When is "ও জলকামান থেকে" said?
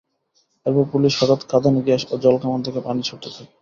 2.09-2.79